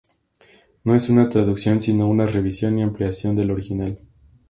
[0.83, 3.95] No es una traducción sino una revisión y ampliación del original.